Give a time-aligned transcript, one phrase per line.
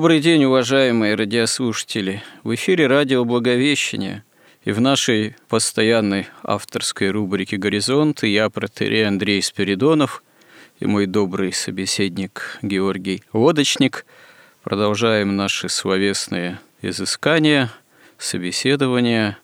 [0.00, 2.22] Добрый день, уважаемые радиослушатели!
[2.42, 4.24] В эфире радио «Благовещение»
[4.64, 10.24] и в нашей постоянной авторской рубрике «Горизонт» я, протерей Андрей Спиридонов
[10.78, 14.06] и мой добрый собеседник Георгий Лодочник
[14.62, 17.70] продолжаем наши словесные изыскания,
[18.16, 19.36] собеседования,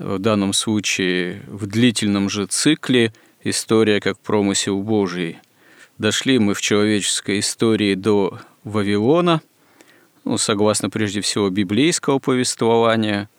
[0.00, 3.12] в данном случае в длительном же цикле
[3.44, 5.38] «История как промысел Божий».
[5.96, 9.42] Дошли мы в человеческой истории до Вавилона–
[10.26, 13.30] ну, согласно прежде всего библейского повествования,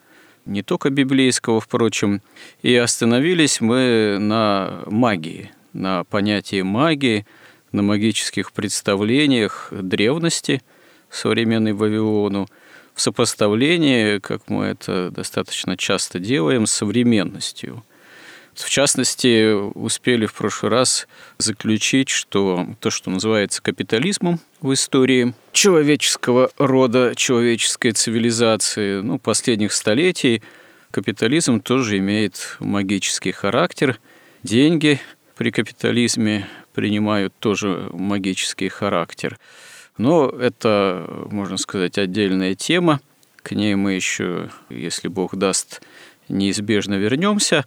[0.46, 2.22] не только библейского, впрочем,
[2.62, 7.28] и остановились мы на магии, на понятии магии,
[7.74, 10.62] на магических представлениях древности
[11.10, 12.48] современной Вавилону,
[12.96, 17.84] в сопоставлении, как мы это достаточно часто делаем, с современностью–
[18.64, 21.08] в частности, успели в прошлый раз
[21.38, 30.42] заключить, что то, что называется капитализмом в истории человеческого рода, человеческой цивилизации, ну, последних столетий,
[30.92, 34.00] капитализм тоже имеет магический характер.
[34.44, 35.00] Деньги
[35.36, 39.38] при капитализме принимают тоже магический характер.
[39.98, 43.00] Но это, можно сказать, отдельная тема.
[43.38, 45.82] К ней мы еще, если Бог даст,
[46.30, 47.66] неизбежно вернемся.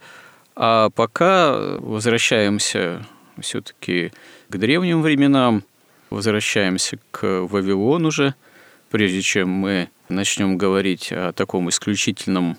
[0.56, 3.06] А пока возвращаемся
[3.40, 4.12] все-таки
[4.48, 5.64] к древним временам,
[6.10, 8.34] возвращаемся к Вавилону же,
[8.90, 12.56] прежде чем мы начнем говорить о таком исключительном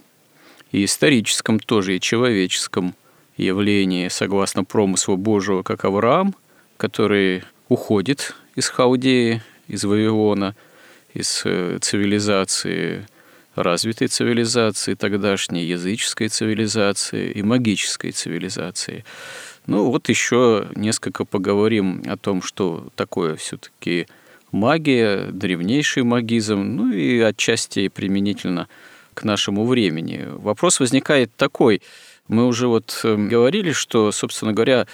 [0.71, 2.95] и историческом, тоже и человеческом
[3.37, 6.35] явлении, согласно промыслу Божьего, как Авраам,
[6.77, 10.55] который уходит из Халдеи, из Вавилона,
[11.13, 13.05] из э, цивилизации
[13.55, 19.03] развитой цивилизации, тогдашней языческой цивилизации и магической цивилизации.
[19.67, 24.07] Ну вот еще несколько поговорим о том, что такое все-таки
[24.51, 28.67] магия, древнейший магизм, ну и отчасти применительно
[29.13, 30.27] к нашему времени.
[30.29, 31.81] Вопрос возникает такой.
[32.27, 34.87] Мы уже вот э, говорили, что, собственно говоря,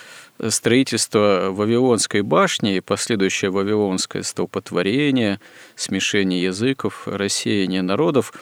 [0.50, 5.40] строительство Вавилонской башни и последующее Вавилонское столпотворение,
[5.76, 8.34] смешение языков, рассеяние народов,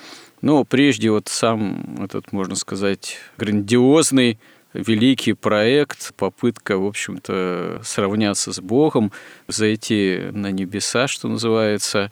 [0.41, 4.39] но прежде вот сам этот, можно сказать, грандиозный
[4.73, 9.11] великий проект, попытка, в общем-то, сравняться с Богом,
[9.47, 12.11] зайти на небеса, что называется.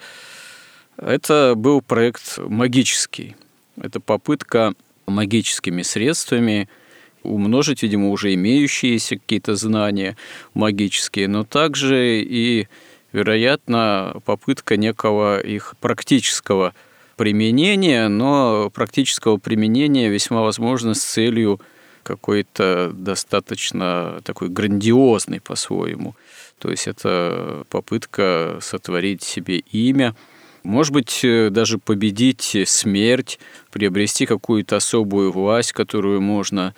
[0.96, 3.36] Это был проект магический.
[3.76, 4.74] Это попытка
[5.06, 6.70] магическими средствами–
[7.24, 10.16] умножить, видимо, уже имеющиеся какие-то знания
[10.54, 12.68] магические, но также и,
[13.12, 16.74] вероятно, попытка некого их практического
[17.16, 21.60] применения, но практического применения весьма возможно с целью
[22.02, 26.16] какой-то достаточно такой грандиозный по-своему.
[26.60, 30.16] То есть это попытка сотворить себе имя,
[30.64, 33.38] может быть, даже победить смерть,
[33.69, 36.74] приобрести какую-то особую власть, которую можно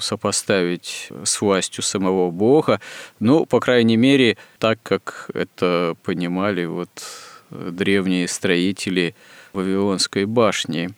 [0.00, 2.80] сопоставить с властью самого Бога,
[3.20, 6.90] ну, по крайней мере, так, как это понимали вот
[7.50, 9.14] древние строители
[9.52, 10.90] Вавилонской башни.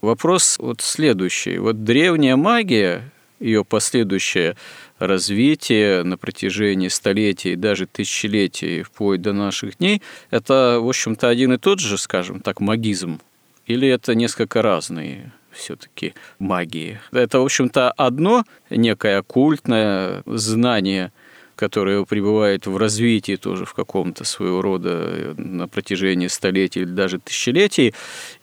[0.00, 1.58] Вопрос вот следующий.
[1.58, 3.10] Вот древняя магия,
[3.40, 4.56] ее последующее
[4.98, 11.58] развитие на протяжении столетий, даже тысячелетий, вплоть до наших дней, это, в общем-то, один и
[11.58, 13.20] тот же, скажем так, магизм?
[13.66, 17.00] Или это несколько разные все-таки магии.
[17.12, 21.12] Это, в общем-то, одно некое оккультное знание
[21.56, 27.18] которая пребывает в развитии тоже в каком-то своего рода э, на протяжении столетий или даже
[27.18, 27.94] тысячелетий,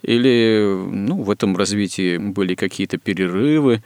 [0.01, 3.83] или ну, в этом развитии были какие-то перерывы,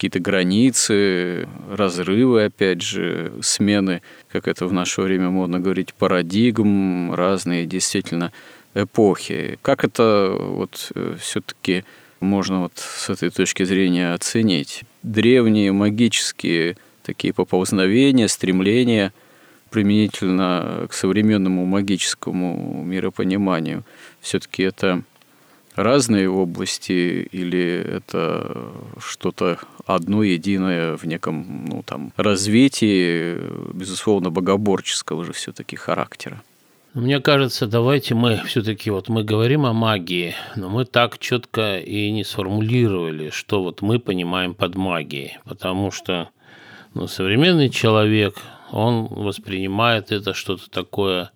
[0.00, 4.00] какие-то границы, разрывы, опять же, смены,
[4.30, 8.32] как это в наше время модно говорить, парадигм, разные действительно
[8.74, 9.58] эпохи.
[9.62, 11.84] Как это вот э, все-таки
[12.20, 14.82] можно вот с этой точки зрения оценить?
[15.02, 19.12] Древние магические такие поползновения, стремления
[19.70, 23.84] применительно к современному магическому миропониманию.
[24.20, 25.02] Все-таки это
[25.76, 33.38] разные области или это что-то одно единое в неком ну, там, развитии,
[33.72, 36.42] безусловно, богоборческого же все-таки характера?
[36.94, 42.10] Мне кажется, давайте мы все-таки вот мы говорим о магии, но мы так четко и
[42.10, 46.30] не сформулировали, что вот мы понимаем под магией, потому что
[46.94, 48.34] ну, современный человек,
[48.72, 51.30] он воспринимает это что-то такое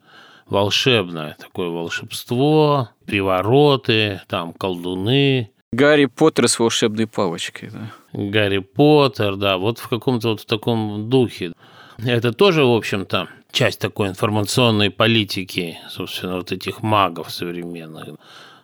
[0.49, 5.53] волшебное, такое волшебство, привороты, там колдуны.
[5.73, 7.93] Гарри Поттер с волшебной палочкой, да.
[8.13, 11.53] Гарри Поттер, да, вот в каком-то вот в таком духе.
[11.99, 18.17] Это тоже, в общем-то, часть такой информационной политики, собственно, вот этих магов современных.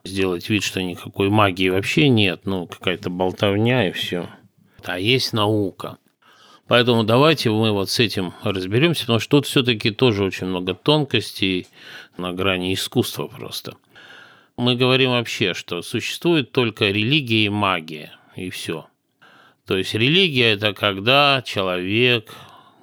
[0.04, 4.28] Сделать вид, что никакой магии вообще нет, ну, какая-то болтовня и все.
[4.84, 5.98] А есть наука.
[6.66, 11.66] Поэтому давайте мы вот с этим разберемся, потому что тут все-таки тоже очень много тонкостей
[12.16, 13.76] на грани искусства просто.
[14.56, 18.86] Мы говорим вообще, что существует только религия и магия, и все.
[19.66, 22.32] То есть религия– это когда человек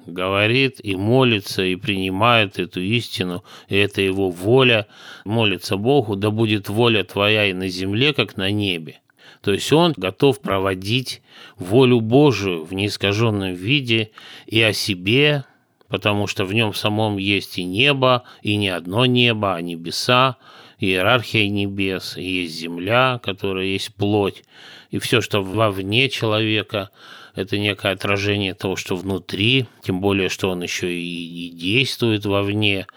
[0.07, 4.87] говорит и молится, и принимает эту истину, и это его воля,
[5.25, 8.99] молится Богу, да будет воля твоя и на земле, как на небе.
[9.41, 11.21] То есть он готов проводить
[11.57, 14.11] волю Божию в неискаженном виде
[14.45, 15.45] и о себе,
[15.87, 20.37] потому что в нем самом есть и небо, и не одно небо, а небеса,
[20.79, 24.43] иерархия небес, и есть земля, которая есть плоть,
[24.91, 26.89] и все, что вовне человека,
[27.37, 32.87] это некое отражение того, что внутри, тем более, что он еще и, и действует вовне,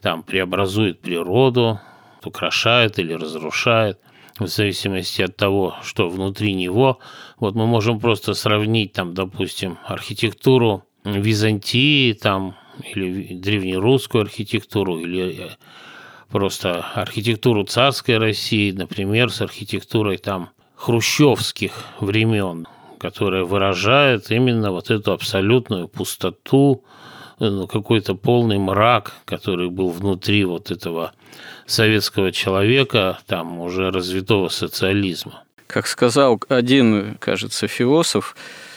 [0.00, 1.80] там преобразует природу,
[2.24, 3.98] украшает или разрушает–
[4.38, 6.98] в зависимости от того, что внутри него.
[7.38, 15.50] Вот мы можем просто сравнить там, допустим, архитектуру Византии там, или древнерусскую архитектуру, или э,
[16.30, 22.66] просто архитектуру царской России, например, с архитектурой там хрущевских времен,
[23.02, 26.84] которая выражает именно вот эту абсолютную пустоту,
[27.40, 31.12] ну, какой-то полный мрак, который был внутри вот этого
[31.66, 35.42] советского человека, там уже развитого социализма.
[35.66, 38.36] Как сказал один, кажется, философ,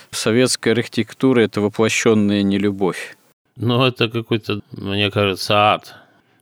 [0.10, 3.16] советская архитектура– это воплощенная нелюбовь.
[3.58, 5.94] Ну, это какой-то, мне кажется, ад.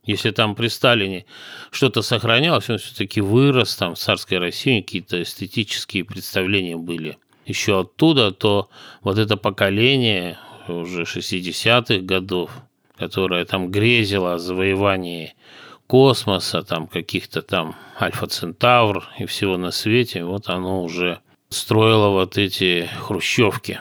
[0.05, 1.25] Если там при Сталине
[1.71, 8.31] что-то сохранялось, он все-таки вырос, там в царской России какие-то эстетические представления были еще оттуда,
[8.31, 8.69] то
[9.01, 10.37] вот это поколение
[10.67, 12.51] уже 60-х годов,
[12.97, 15.35] которое там грезило о завоевании
[15.87, 21.19] космоса, там каких-то там Альфа-Центавр и всего на свете, вот оно уже
[21.49, 23.79] строило вот эти хрущевки.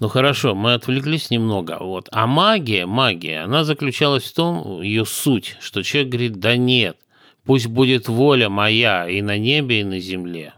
[0.00, 1.78] Ну хорошо, мы отвлеклись немного.
[1.80, 2.08] Вот.
[2.10, 6.96] А магия, магия, она заключалась в том, ее суть, что человек говорит, да нет,
[7.44, 10.54] пусть будет воля моя и на небе, и на земле.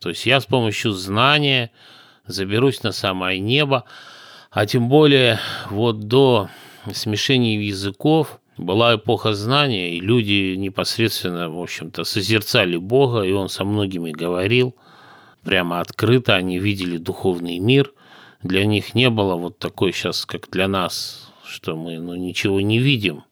[0.00, 1.70] То есть я с помощью знания
[2.26, 3.84] заберусь на самое небо,
[4.50, 5.38] а тем более
[5.70, 6.48] вот до
[6.92, 13.64] смешения языков была эпоха знания, и люди непосредственно, в общем-то, созерцали Бога, и Он со
[13.64, 14.74] многими говорил,
[15.44, 17.92] прямо открыто, они видели духовный мир.
[18.42, 22.78] Для них не было вот такой сейчас, как для нас, что мы ну, ничего не
[22.78, 23.24] видим.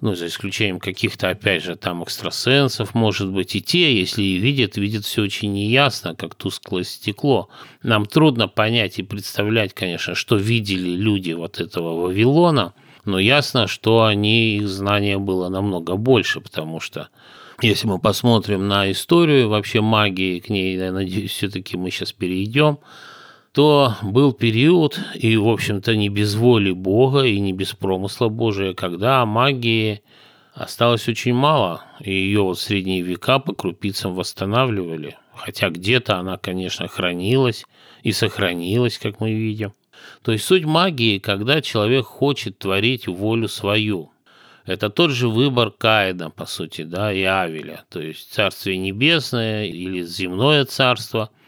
[0.00, 4.76] Ну, за исключением каких-то, опять же, там экстрасенсов, может быть, и те, если и видят,
[4.76, 7.50] видят все очень неясно, как тусклое стекло.
[7.82, 14.04] Нам трудно понять и представлять, конечно, что видели люди вот этого Вавилона– но ясно, что
[14.04, 17.08] они, их знания было намного больше, потому что
[17.62, 22.78] если мы посмотрим на историю вообще магии, к ней, я надеюсь, все-таки мы сейчас перейдем,
[23.52, 28.74] то был период, и, в общем-то, не без воли Бога и не без промысла Божия,
[28.74, 30.02] когда магии
[30.54, 35.16] осталось очень мало, и ее вот средние века по крупицам восстанавливали.
[35.34, 37.64] Хотя где-то она, конечно, хранилась
[38.02, 39.72] и сохранилась, как мы видим.
[40.22, 44.12] То есть суть магии, когда человек хочет творить волю свою.
[44.64, 47.84] Это тот же выбор Каина, по сути, да, и Авеля.
[47.88, 51.30] То есть Царствие Небесное или Земное Царство–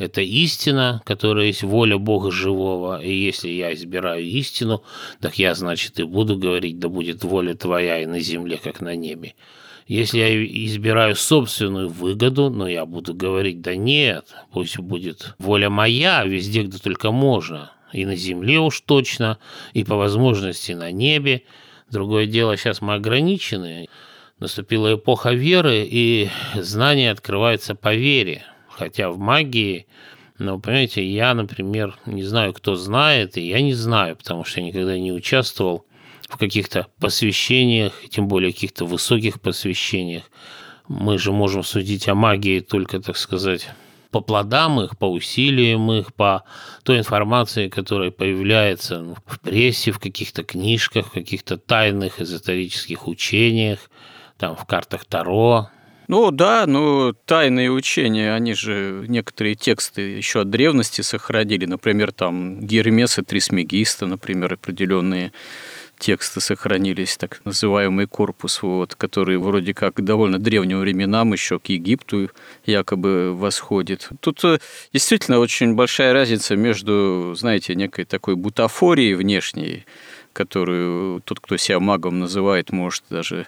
[0.00, 4.82] это истина, которая есть воля Бога живого, и если я избираю истину,
[5.20, 8.96] так я, значит, и буду говорить, да будет воля твоя и на земле, как на
[8.96, 9.34] небе.
[9.86, 16.24] Если я избираю собственную выгоду, но я буду говорить, да нет, пусть будет воля моя
[16.24, 19.38] везде, где только можно, и на земле уж точно,
[19.74, 21.42] и по возможности на небе.
[21.90, 23.88] Другое дело, сейчас мы ограничены,
[24.38, 28.44] наступила эпоха веры, и знания открываются по вере,
[28.80, 29.86] хотя в магии,
[30.38, 34.66] ну, понимаете, я, например, не знаю, кто знает, и я не знаю, потому что я
[34.66, 35.84] никогда не участвовал
[36.30, 40.22] в каких-то посвящениях, тем более каких-то высоких посвящениях.
[40.88, 43.68] Мы же можем судить о магии только, так сказать,
[44.10, 46.44] по плодам их, по усилиям их, по
[46.82, 53.90] той информации, которая появляется в прессе, в каких-то книжках, в каких-то тайных эзотерических учениях,
[54.38, 55.68] там в картах Таро,
[56.10, 62.66] ну да, ну тайные учения, они же некоторые тексты еще от древности сохранили, например, там
[62.66, 65.32] Гермеса Трисмегиста, например, определенные
[66.00, 71.66] тексты сохранились, так называемый корпус, вот, который вроде как к довольно древним временам еще к
[71.66, 72.30] Египту
[72.66, 74.08] якобы восходит.
[74.18, 74.58] Тут э,
[74.92, 79.84] действительно очень большая разница между, знаете, некой такой бутафорией внешней,
[80.32, 83.46] которую тот, кто себя магом называет, может даже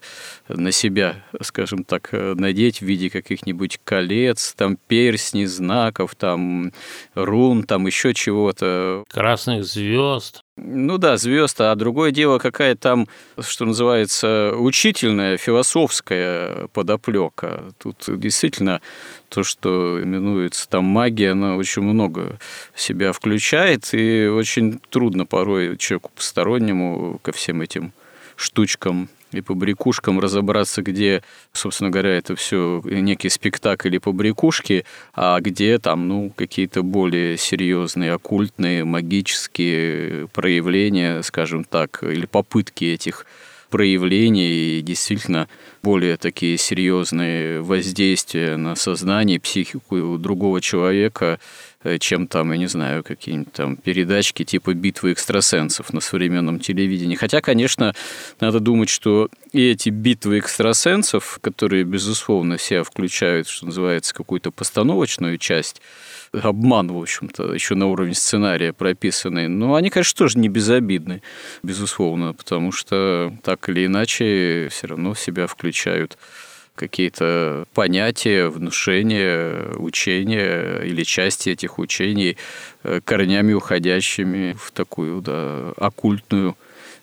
[0.49, 6.73] на себя, скажем так, надеть в виде каких-нибудь колец, там перстней, знаков, там
[7.15, 9.05] рун, там еще чего-то.
[9.09, 10.42] Красных звезд.
[10.57, 13.09] Ну да, звезд, а другое дело, какая там,
[13.41, 17.73] что называется, учительная, философская подоплека.
[17.79, 18.83] Тут действительно
[19.31, 22.39] то, что именуется там магия, она очень много
[22.75, 27.95] себя включает, и очень трудно порой человеку постороннему ко всем этим
[28.37, 31.23] штучкам и побрякушкам разобраться, где,
[31.53, 34.85] собственно говоря, это все некий спектакль и побрякушки,
[35.15, 43.27] а где там, ну, какие-то более серьезные, оккультные, магические проявления, скажем так, или попытки этих
[43.71, 44.79] проявлений.
[44.79, 45.49] И действительно
[45.83, 51.39] более такие серьезные воздействия на сознание, психику другого человека,
[51.85, 57.17] Э, чем там, я не знаю, какие-нибудь там передачки типа «Битвы экстрасенсов» на современном телевидении.
[57.17, 57.95] Хотя, конечно,
[58.41, 65.39] надо думать, что и эти битвы экстрасенсов, которые, безусловно, себя включают, что называется, какую-то постановочную
[65.39, 65.83] часть,
[66.33, 69.49] обман, в общем-то, еще на уровне сценария прописанный.
[69.49, 71.21] Но они, конечно, тоже не безобидны,
[71.63, 75.72] безусловно, потому что так или иначе все равно себя включают
[76.75, 82.37] какие-то понятия, внушения, учения или части этих учений
[82.83, 86.57] э, корнями уходящими в такую да, оккультную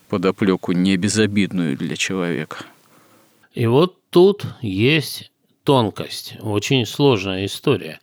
[0.10, 2.58] подоплеку, не безобидную для человека.
[3.54, 5.32] И вот тут есть
[5.64, 8.00] тонкость, очень сложная история.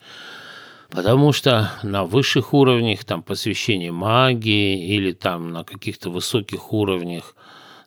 [0.89, 7.35] Потому что на высших уровнях, там, посвящение магии или там на каких-то высоких уровнях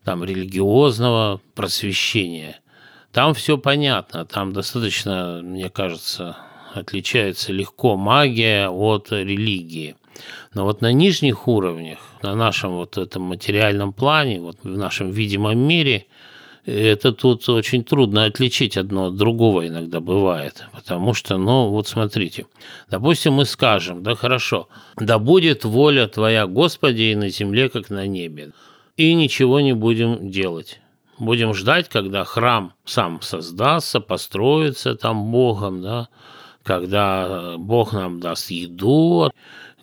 [0.03, 2.59] там, религиозного просвещения–
[3.11, 6.37] там все понятно, там достаточно, мне кажется,
[6.73, 9.95] отличается легко магия от религии.
[10.53, 15.57] Но вот на нижних уровнях, на нашем вот этом материальном плане, вот в нашем видимом
[15.57, 16.05] мире,
[16.65, 20.65] это тут очень трудно отличить одно от другого иногда бывает.
[20.73, 22.45] Потому что, ну, вот смотрите,
[22.89, 28.05] допустим, мы скажем, да хорошо, да будет воля Твоя, Господи, и на земле, как на
[28.05, 28.51] небе,
[28.97, 30.79] и ничего не будем делать.
[31.19, 36.07] Будем ждать, когда храм сам создастся, построится там Богом, да,
[36.63, 39.29] когда Бог нам даст еду,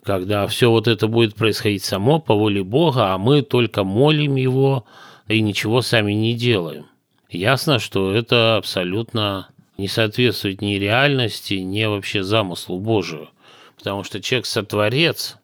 [0.03, 4.85] когда все вот это будет происходить само по воле Бога, а мы только молим Его
[5.27, 6.87] и ничего сами не делаем.
[7.29, 13.29] Ясно, что это абсолютно не соответствует ни реальности, ни вообще замыслу Божию.
[13.77, 15.37] Потому что человек сотворец,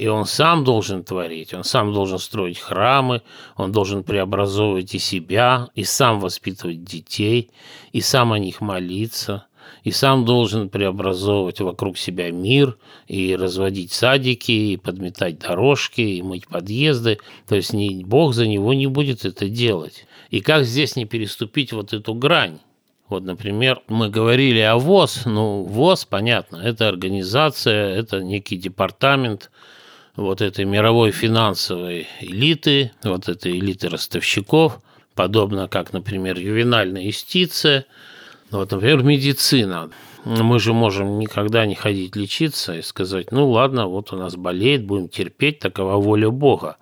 [0.00, 3.20] и он сам должен творить, он сам должен строить храмы,
[3.54, 7.50] он должен преобразовывать и себя, и сам воспитывать детей,
[7.92, 9.44] и сам о них молиться,
[9.84, 12.78] и сам должен преобразовывать вокруг себя мир,
[13.08, 17.18] и разводить садики, и подметать дорожки, и мыть подъезды.
[17.46, 20.06] То есть ни, Бог за него не будет это делать.
[20.30, 22.60] И как здесь не переступить вот эту грань?
[23.10, 25.26] Вот, например, мы говорили о ВОЗ.
[25.26, 29.50] Ну, ВОЗ, понятно, это организация, это некий департамент,
[30.20, 34.80] вот этой мировой финансовой элиты, вот этой элиты ростовщиков,
[35.14, 37.86] подобно как, например, ювенальная юстиция,
[38.50, 39.90] вот, например, медицина.
[40.26, 44.84] Мы же можем никогда не ходить лечиться и сказать, ну ладно, вот у нас болеет,
[44.84, 46.76] будем терпеть, такова воля Бога.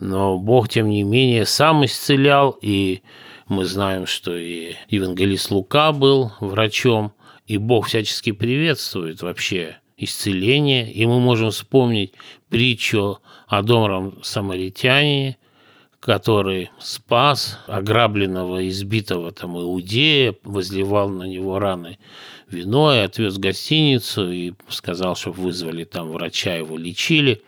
[0.00, 3.02] Но Бог, тем не менее, сам исцелял, и
[3.46, 7.12] мы знаем, что и евангелист Лука был врачом,
[7.46, 10.90] и Бог всячески приветствует вообще исцеления.
[10.90, 12.12] И мы можем вспомнить
[12.48, 15.36] притчу о добром самаритянине,
[16.00, 21.98] который спас ограбленного, избитого там иудея, возливал на него раны
[22.50, 27.42] вино и отвез в гостиницу и сказал, чтобы вызвали там врача, его лечили.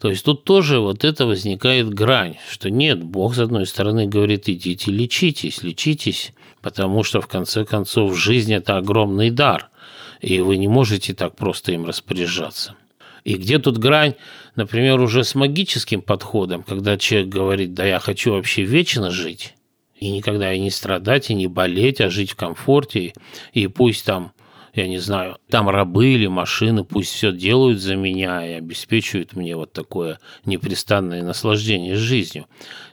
[0.00, 4.48] То есть тут тоже вот это возникает грань, что нет, Бог с одной стороны говорит,
[4.50, 9.70] идите лечитесь, лечитесь, потому что в конце концов жизнь– это огромный дар,
[10.20, 12.76] и вы не можете так просто им распоряжаться.
[13.24, 14.14] И где тут грань,
[14.54, 19.54] например, уже с магическим подходом, когда человек говорит, да я хочу вообще вечно жить,
[19.98, 23.14] и никогда и не страдать, и не болеть, а жить в комфорте,
[23.54, 24.32] и пусть там
[24.74, 29.56] я не знаю, там рабы или машины, пусть все делают за меня и обеспечивают мне
[29.56, 32.46] вот такое непрестанное наслаждение жизнью.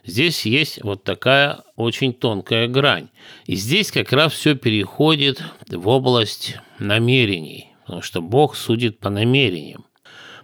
[0.04, 3.08] Здесь есть вот такая очень тонкая грань.
[3.46, 9.84] И здесь как раз все переходит в область намерений, потому что Бог судит по намерениям.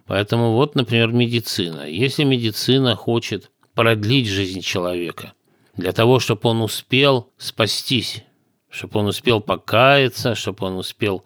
[0.06, 1.88] Поэтому вот, например, медицина.
[1.88, 5.34] Если медицина хочет продлить жизнь человека,
[5.76, 8.24] для того, чтобы он успел спастись,
[8.70, 11.24] чтобы он успел покаяться, чтобы он успел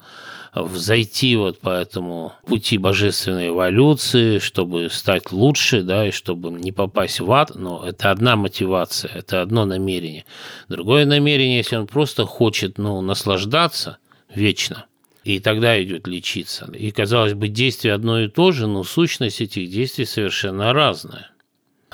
[0.55, 7.21] взойти вот по этому пути божественной эволюции, чтобы стать лучше, да, и чтобы не попасть
[7.21, 10.25] в ад, но это одна мотивация, это одно намерение.
[10.69, 13.97] Другое намерение, если он просто хочет, ну, наслаждаться
[14.35, 14.87] вечно,
[15.25, 16.71] и тогда идет лечиться.
[16.75, 21.31] И, казалось бы, действие одно и то же, но сущность этих действий совершенно разная.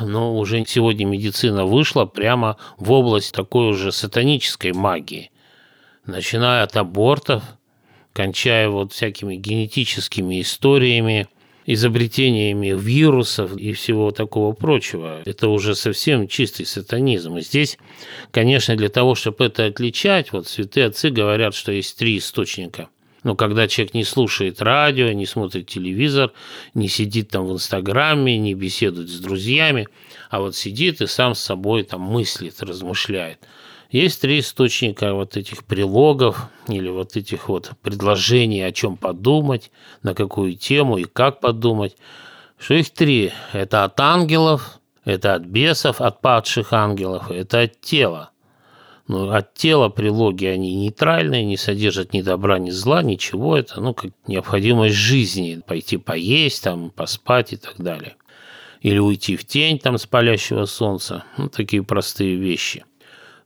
[0.00, 5.30] Но уже сегодня медицина вышла прямо в область такой уже сатанической магии.
[6.08, 7.42] Начиная от абортов,
[8.14, 11.28] кончая вот всякими генетическими историями,
[11.66, 15.20] изобретениями вирусов и всего такого прочего.
[15.26, 17.36] Это уже совсем чистый сатанизм.
[17.36, 17.76] И здесь,
[18.30, 22.88] конечно, для того, чтобы это отличать, вот святые отцы говорят, что есть три источника–
[23.24, 26.32] но когда человек не слушает радио, не смотрит телевизор,
[26.74, 29.88] не сидит там в Инстаграме, не беседует с друзьями,
[30.30, 33.38] а вот сидит и сам с собой там мыслит, размышляет.
[33.90, 39.70] Есть три источника вот этих прилогов или вот этих вот предложений, о чем подумать,
[40.02, 41.96] на какую тему и как подумать.
[42.58, 43.32] Что их три?
[43.54, 48.30] Это от ангелов, это от бесов, от падших ангелов, это от тела.
[49.06, 53.56] Ну, от тела прилоги они нейтральные, не содержат ни добра, ни зла, ничего.
[53.56, 55.62] Это, ну, как необходимость жизни.
[55.66, 58.16] Пойти поесть, там, поспать и так далее.
[58.82, 61.24] Или уйти в тень там с палящего солнца.
[61.38, 62.84] Ну, такие простые вещи.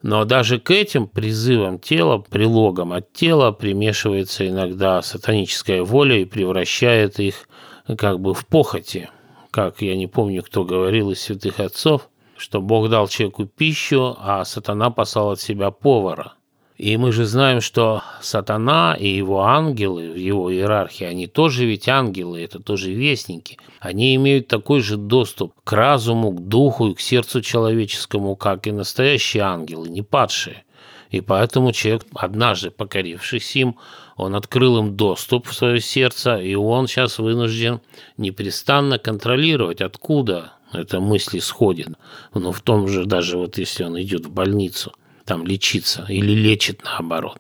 [0.03, 7.21] Но даже к этим призывам тела, прилогам от тела примешивается иногда сатаническая воля и превращает
[7.21, 7.49] их
[7.97, 9.09] как бы в похоти.
[9.53, 14.45] Как я не помню, кто говорил из святых отцов, что Бог дал человеку пищу, а
[14.45, 16.35] сатана послал от себя повара.
[16.79, 21.89] И мы же знаем, что сатана и его ангелы в его иерархии, они тоже ведь
[21.89, 23.59] ангелы, это тоже вестники.
[23.79, 28.73] Они имеют такой же доступ к разуму, к духу и к сердцу человеческому, как и
[28.73, 30.65] настоящие ангелы, не падшие.
[31.11, 33.77] И поэтому человек, однажды покорившись им,
[34.17, 37.81] он открыл им доступ в свое сердце, и он сейчас вынужден
[38.17, 41.89] непрестанно контролировать, откуда эта мысль исходит.
[42.33, 46.83] Но в том же, даже вот если он идет в больницу, там лечиться или лечит
[46.85, 47.39] наоборот.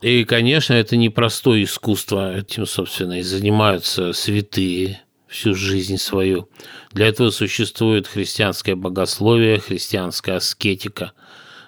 [0.00, 6.48] И, конечно, это непростое искусство, этим, собственно, и занимаются святые всю жизнь свою.
[6.92, 11.12] Для этого существует христианское богословие, христианская аскетика.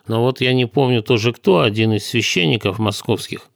[0.08, 3.48] Но вот я не помню тоже кто, один из священников московских,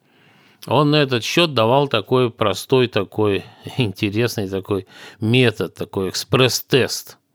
[0.66, 3.44] он на этот счет давал такой простой, такой
[3.78, 4.86] интересный такой
[5.20, 7.18] метод, такой экспресс-тест–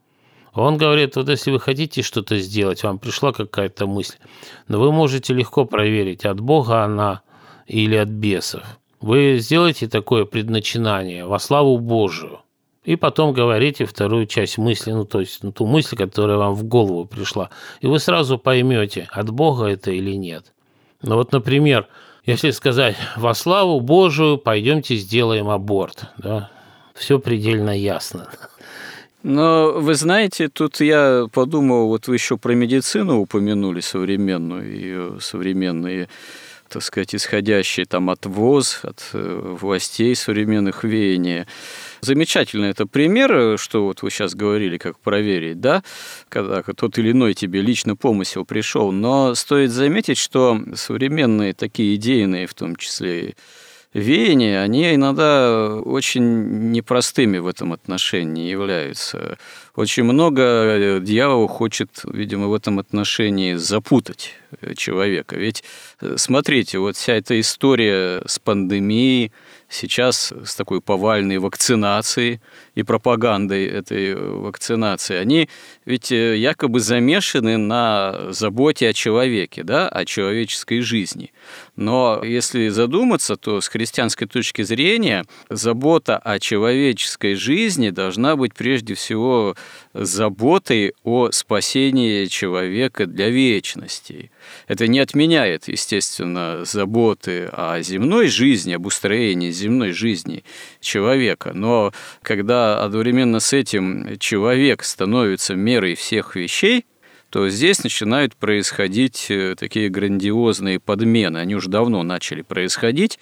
[0.53, 4.17] он говорит, вот если вы хотите что-то сделать, вам пришла какая-то мысль,
[4.67, 7.21] но вы можете легко проверить, от Бога она
[7.67, 8.63] или от бесов.
[8.99, 12.41] Вы сделаете такое предначинание во славу Божию,
[12.83, 16.63] и потом говорите вторую часть мысли, ну то есть ну, ту мысль, которая вам в
[16.63, 20.53] голову пришла, и вы сразу поймете, от Бога это или нет.
[21.01, 21.87] Ну вот, например,
[22.25, 26.51] если сказать «во славу Божию пойдемте сделаем аборт», да,
[26.93, 28.27] все предельно ясно.
[29.23, 36.09] Но вы знаете, тут я подумал, вот вы еще про медицину упомянули современную, и современные
[36.71, 41.45] так сказать, исходящие там от ВОЗ, от э, властей современных веяния.
[41.99, 45.83] Замечательно это пример, что вот вы сейчас говорили, как проверить, да,
[46.29, 48.91] когда тот или иной тебе лично помысел пришел.
[48.91, 53.35] Но стоит заметить, что современные такие идейные, в том числе
[53.93, 59.37] веяния, они иногда очень непростыми в этом отношении являются.
[59.75, 65.35] очень много э, дьявол хочет, видимо, в этом отношении запутать э, человека.
[65.35, 65.63] Ведь
[65.99, 69.31] э, смотрите, вот вся эта история с пандемией,
[69.71, 72.41] сейчас с такой повальной вакцинацией
[72.75, 75.49] и пропагандой этой вакцинации, они
[75.85, 81.31] ведь якобы замешаны на заботе о человеке, да, о человеческой жизни.
[81.75, 88.93] Но если задуматься, то с христианской точки зрения забота о человеческой жизни должна быть прежде
[88.93, 89.55] всего
[89.93, 94.31] заботой о спасении человека для вечности.
[94.67, 100.43] Это не отменяет, естественно, заботы о земной жизни, об устроении земной жизни
[100.79, 101.51] человека.
[101.53, 106.85] Но когда одновременно с этим человек становится мерой всех вещей,
[107.31, 111.37] то здесь начинают происходить э, такие грандиозные подмены.
[111.37, 113.19] Они уже давно начали происходить.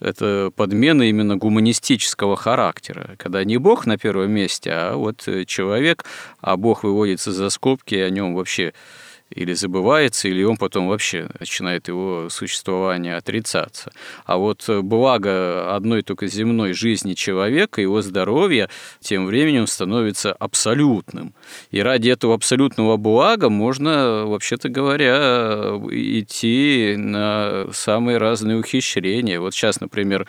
[0.00, 6.04] Это подмены именно гуманистического характера, когда не Бог на первом месте, а вот э, человек,
[6.40, 8.74] а Бог выводится за скобки, и о нем вообще
[9.34, 13.92] или забывается, или он потом вообще начинает его существование отрицаться.
[14.24, 18.68] А вот благо одной только земной жизни человека, его здоровья,
[19.00, 21.34] тем временем становится абсолютным.
[21.70, 29.40] И ради этого абсолютного блага можно, вообще-то говоря, идти на самые разные ухищрения.
[29.40, 30.26] Вот сейчас, например,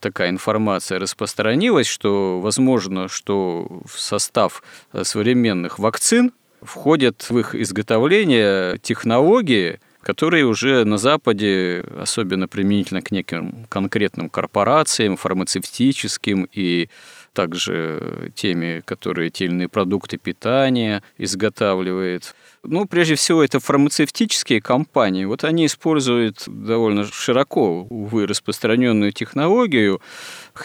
[0.00, 4.62] такая информация распространилась, что возможно, что в состав
[5.02, 6.32] современных вакцин
[6.62, 15.16] входят в их изготовление технологии, которые уже на Западе, особенно применительно к неким конкретным корпорациям,
[15.16, 16.88] фармацевтическим и
[17.32, 22.34] также теми, которые те или иные продукты питания изготавливает.
[22.62, 25.24] Ну, прежде всего, это фармацевтические компании.
[25.24, 30.00] Вот они используют довольно широко, увы, распространенную технологию,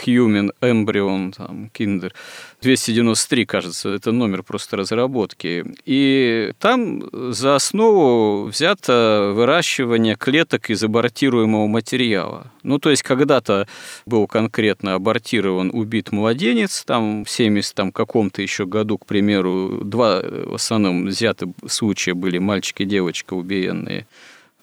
[0.06, 2.12] Human Embryon, там, Kinder.
[2.62, 5.66] 293, кажется, это номер просто разработки.
[5.86, 12.52] И там за основу взято выращивание клеток из абортируемого материала.
[12.64, 13.68] Ну, то есть, когда-то
[14.06, 20.22] был конкретно абортирован, убит младенец, там в 70 там, каком-то еще году, к примеру, два
[20.22, 24.08] в основном взяты случая были мальчик и девочка убиенные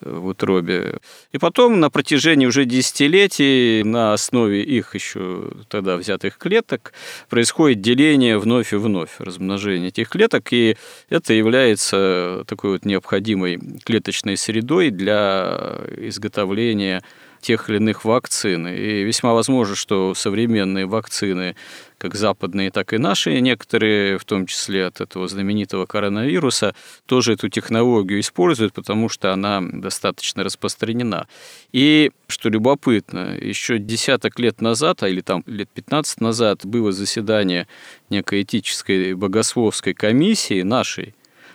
[0.04, 0.98] в утробе.
[1.32, 6.92] И потом на протяжении уже десятилетий на основе их еще тогда взятых клеток
[7.28, 10.76] происходит деление вновь и вновь, размножение этих клеток, и
[11.08, 17.02] это является такой вот необходимой клеточной средой для изготовления
[17.44, 18.66] тех или иных вакцин.
[18.66, 21.56] И весьма возможно, что современные вакцины,
[21.98, 26.74] как западные, так и наши, некоторые, в том числе от этого знаменитого коронавируса,
[27.06, 31.28] тоже эту технологию используют, потому что она достаточно распространена.
[31.72, 37.68] И, что любопытно, еще десяток лет назад, а или там лет 15 назад, было заседание
[38.08, 41.14] некой этической богословской комиссии нашей,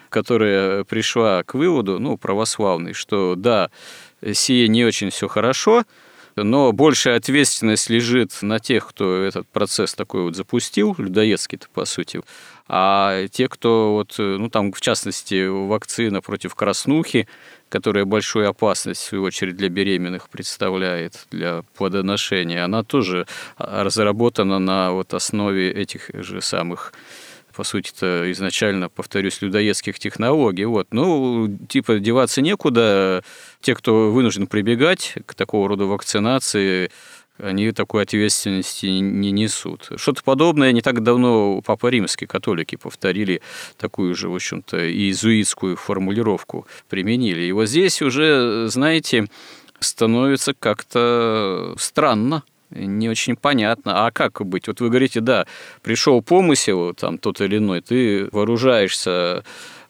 [0.09, 3.69] которая пришла к выводу, ну, православный, что да,
[4.33, 5.83] сие не очень все хорошо,
[6.35, 12.21] но большая ответственность лежит на тех, кто этот процесс такой вот запустил, людоедский-то, по сути,
[12.67, 17.27] а те, кто вот, ну там, в частности, вакцина против краснухи,
[17.67, 23.25] которая большую опасность, в свою очередь, для беременных представляет, для плодоношения, она тоже
[23.57, 26.93] разработана на вот основе этих же самых
[27.59, 30.63] по сути-то, изначально, повторюсь, людоедских технологий.
[30.63, 30.87] Вот.
[30.91, 33.21] Ну, типа, деваться некуда.
[33.59, 36.89] Те, кто вынужден прибегать к такого рода вакцинации,
[37.37, 39.89] они такой ответственности не несут.
[39.97, 43.41] Что-то подобное не так давно Папа Римский, католики повторили
[43.77, 47.41] такую же, в общем-то, иезуитскую формулировку, применили.
[47.41, 49.27] И вот здесь уже, знаете,
[49.81, 54.05] становится как-то странно не очень понятно.
[54.05, 54.67] А как быть?
[54.67, 55.45] Вот вы говорите, да,
[55.81, 59.43] пришел помысел, там, тот или иной, ты вооружаешься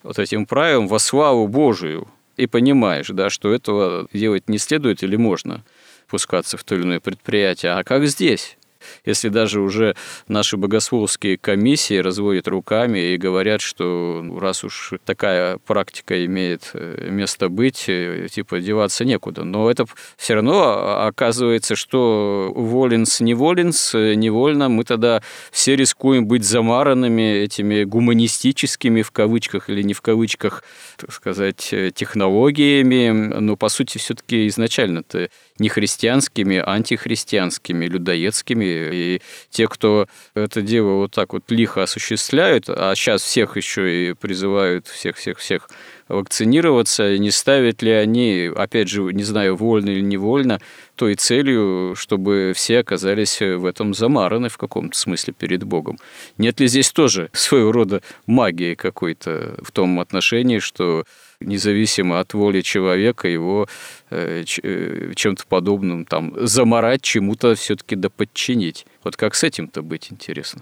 [0.04, 5.16] вот этим правилом во славу Божию и понимаешь, да, что этого делать не следует или
[5.16, 5.64] можно
[6.08, 7.74] пускаться в то или иное предприятие.
[7.74, 8.58] А как здесь?
[9.06, 9.96] Если даже уже
[10.28, 17.08] наши богословские комиссии разводят руками и говорят, что ну, раз уж такая практика имеет э,
[17.10, 19.44] место быть, э, типа деваться некуда.
[19.44, 19.86] Но это
[20.18, 25.22] все равно оказывается, что воленс, не воленс, э, невольно мы тогда
[25.52, 30.64] все рискуем быть замаранными этими гуманистическими, в кавычках или не в кавычках,
[30.98, 33.10] так сказать, технологиями.
[33.10, 38.90] Но, по сути, все-таки изначально-то не христианскими, а антихристианскими, людоедскими.
[38.94, 44.14] И те, кто это дело вот так вот лихо осуществляют, а сейчас всех еще и
[44.14, 45.70] призывают всех-всех-всех
[46.08, 50.60] вакцинироваться, не ставят ли они, опять же, не знаю, вольно или невольно,
[50.96, 56.00] той целью, чтобы все оказались в этом замараны в каком-то смысле перед Богом.
[56.38, 61.06] Нет ли здесь тоже своего рода магии какой-то в том отношении, что
[61.42, 63.68] независимо от воли человека его
[64.10, 68.86] э, э, чем-то подобным там заморать, чему-то все-таки да подчинить.
[69.04, 70.62] Вот как с этим-то быть интересно?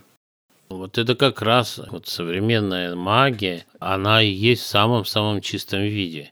[0.69, 6.31] Вот это как раз вот современная магия, она и есть в самом-самом чистом виде.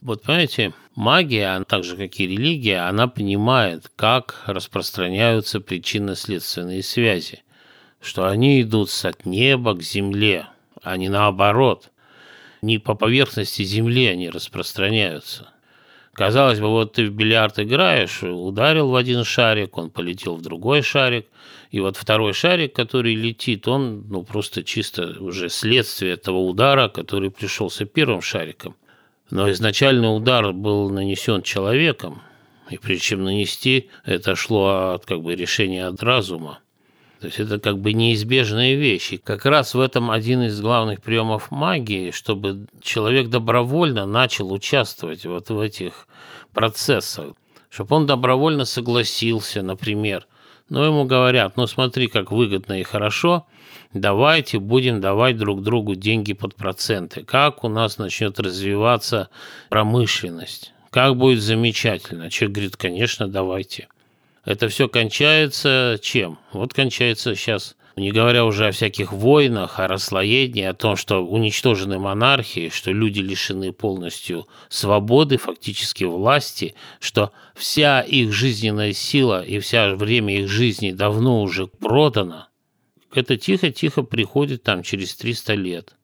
[0.00, 7.42] Вот понимаете, магия, она, так же как и религия, она понимает, как распространяются причинно-следственные связи,
[8.00, 10.48] что они идут от неба к земле,
[10.82, 11.91] а не наоборот.
[12.62, 15.48] Не по поверхности земли они распространяются.
[16.12, 20.82] Казалось бы, вот ты в бильярд играешь, ударил в один шарик, он полетел в другой
[20.82, 21.26] шарик,
[21.72, 27.30] и вот второй шарик, который летит, он ну, просто чисто уже следствие этого удара, который
[27.32, 28.76] пришелся первым шариком.
[29.30, 32.22] Но изначально удар был нанесен человеком,
[32.70, 36.60] и прежде чем нанести, это шло от как бы решения от разума.
[37.22, 39.16] То есть это как бы неизбежные вещи.
[39.16, 45.48] Как раз в этом один из главных приемов магии, чтобы человек добровольно начал участвовать вот
[45.48, 46.08] в этих
[46.52, 47.34] процессах.
[47.70, 50.26] Чтобы он добровольно согласился, например,
[50.68, 53.46] но ему говорят, ну смотри, как выгодно и хорошо,
[53.94, 57.22] давайте будем давать друг другу деньги под проценты.
[57.22, 59.28] Как у нас начнет развиваться
[59.68, 60.72] промышленность?
[60.90, 62.30] Как будет замечательно?
[62.30, 63.86] Человек говорит, конечно, давайте.
[64.44, 66.38] Это все кончается чем?
[66.52, 71.98] Вот кончается сейчас не говоря уже о всяких войнах, о расслоении, о том, что уничтожены
[71.98, 79.94] монархии, что люди лишены полностью свободы, фактически власти, что вся их жизненная сила и вся
[79.94, 82.48] время их жизни давно уже продана,
[83.14, 85.94] это тихо-тихо приходит там через 300 лет.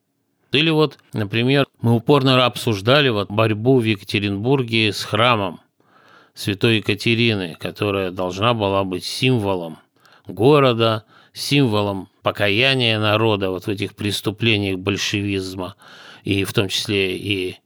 [0.52, 5.60] Или вот, например, мы упорно обсуждали вот борьбу в Екатеринбурге с храмом
[6.38, 9.80] Святой Екатерины, которая должна была быть символом
[10.28, 15.74] города, символом покаяния народа вот в этих преступлениях большевизма,
[16.22, 17.56] и в том числе и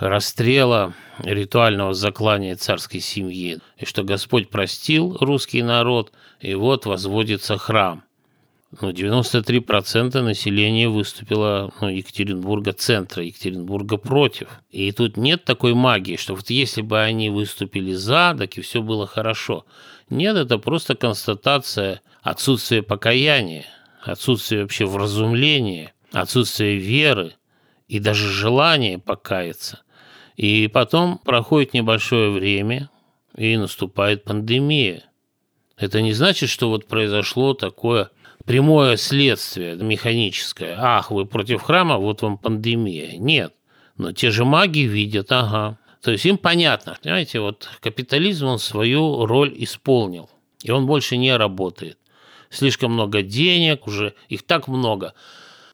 [0.00, 8.02] расстрела ритуального заклания царской семьи, и что Господь простил русский народ, и вот возводится храм.
[8.80, 14.48] Ну, 93% населения выступило ну, Екатеринбурга, центра Екатеринбурга против.
[14.70, 18.80] И тут нет такой магии, что вот если бы они выступили за, так и все
[18.80, 19.66] было хорошо.
[20.08, 23.66] Нет, это просто констатация отсутствия покаяния,
[24.02, 27.34] отсутствие вообще вразумления, отсутствие веры
[27.88, 29.80] и даже желания покаяться.
[30.36, 32.88] И потом проходит небольшое время,
[33.36, 35.04] и наступает пандемия.
[35.76, 38.10] Это не значит, что вот произошло такое
[38.44, 40.76] прямое следствие механическое.
[40.78, 43.16] Ах, вы против храма, вот вам пандемия.
[43.18, 43.54] Нет.
[43.96, 45.78] Но те же маги видят, ага.
[46.02, 50.30] То есть им понятно, понимаете, вот капитализм, он свою роль исполнил,
[50.62, 51.98] и он больше не работает
[52.50, 55.14] слишком много денег, уже их так много,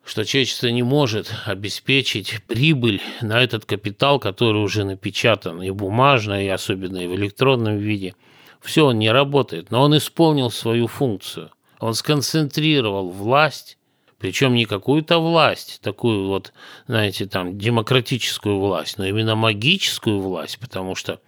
[0.04, 6.48] что человечество не может обеспечить прибыль на этот капитал, который уже напечатан и бумажно, и
[6.48, 8.14] особенно и в электронном виде.
[8.60, 11.50] Все, он не работает, но он исполнил свою функцию.
[11.78, 13.78] Он сконцентрировал власть,
[14.18, 16.52] причем не какую-то власть, такую вот,
[16.86, 21.20] знаете, там, демократическую власть, но именно магическую власть, потому что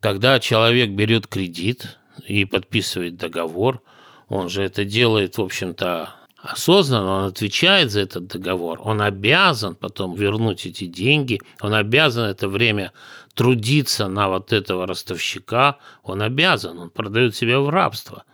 [0.00, 3.82] когда человек берет кредит и подписывает договор–
[4.28, 10.14] он же это делает, в общем-то, осознанно, он отвечает за этот договор, он обязан потом
[10.14, 12.92] вернуть эти деньги, он обязан это время
[13.34, 18.24] трудиться на вот этого ростовщика, он обязан, он продает себя в рабство.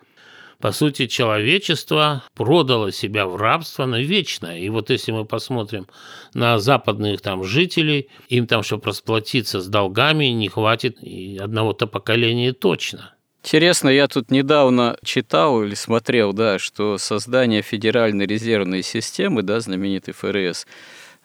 [0.61, 4.59] По сути, человечество продало себя в рабство на вечное.
[4.59, 5.87] И вот если мы посмотрим
[6.33, 12.53] на западных там жителей, им там, чтобы расплатиться с долгами, не хватит и одного-то поколения
[12.53, 13.15] точно.
[13.45, 20.15] Интересно, я тут недавно читал или смотрел, да, что создание Федеральной резервной системы, да, знаменитой
[20.15, 20.67] ФРС,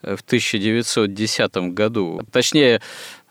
[0.02, 2.22] э, в 1910 году.
[2.30, 2.82] Точнее,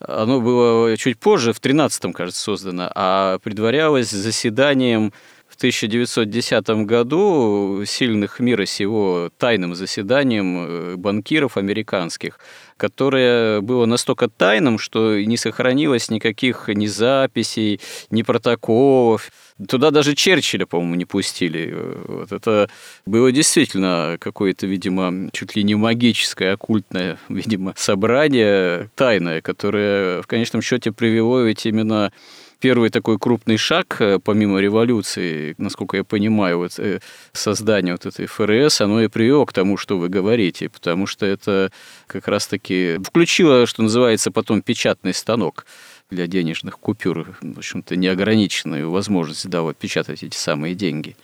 [0.00, 5.12] оно было чуть позже, в 13 кажется, создано, а предварялось заседанием
[5.58, 12.38] 1910 году сильных мира сего тайным заседанием э, банкиров американских
[12.78, 19.30] которое было настолько тайным, что не сохранилось никаких ни записей, ни протоколов.
[19.68, 21.76] Туда даже Черчилля, по-моему, не пустили.
[22.06, 22.70] Вот это
[23.04, 30.62] было действительно какое-то, видимо, чуть ли не магическое, оккультное, видимо, собрание тайное, которое в конечном
[30.62, 32.12] счете привело ведь именно
[32.60, 37.00] первый такой крупный шаг, э, помимо революции, насколько я понимаю, вот э,
[37.32, 41.70] создание вот этой ФРС, оно и привело к тому, что вы говорите, потому что это
[42.06, 45.66] как раз-таки включило, что называется, потом печатный станок
[46.10, 51.16] для денежных купюр, в общем-то, неограниченную возможность да, вот, печатать эти самые деньги.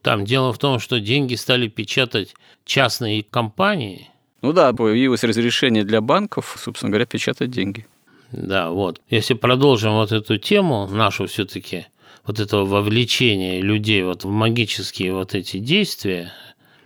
[0.00, 4.08] Там дело в том, что деньги стали печатать частные компании.
[4.42, 7.86] Ну да, появилось разрешение для банков, собственно говоря, печатать деньги.
[8.32, 9.00] Да, вот.
[9.08, 11.86] Если продолжим вот эту тему, нашу все-таки,
[12.26, 16.32] вот этого вовлечения людей вот в магические вот эти действия,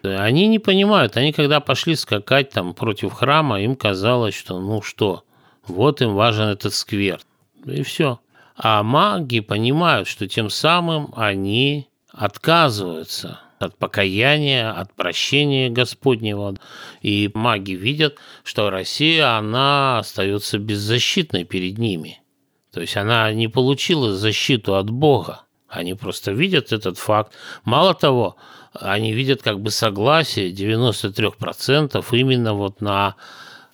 [0.03, 5.25] они не понимают, они когда пошли скакать там против храма, им казалось, что ну что,
[5.67, 7.21] вот им важен этот сквер,
[7.65, 8.21] и все.
[8.57, 16.57] А маги понимают, что тем самым они отказываются от покаяния, от прощения Господнего.
[17.03, 22.21] И маги видят, что Россия, она остается беззащитной перед ними.
[22.73, 25.43] То есть она не получила защиту от Бога.
[25.69, 27.33] Они просто видят этот факт.
[27.65, 28.37] Мало того,
[28.73, 33.17] они видят как бы согласие 93% именно вот на